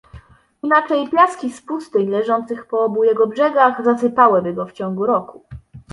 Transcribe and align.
Inaczej 0.63 1.09
piaski 1.09 1.51
z 1.51 1.61
pustyń, 1.61 2.09
leżących 2.09 2.65
po 2.65 2.85
obu 2.85 3.03
jego 3.03 3.27
brzegach, 3.27 3.85
zasypałyby 3.85 4.53
go 4.53 4.65
w 4.65 4.71
ciągu 4.73 5.05
roku. 5.05 5.43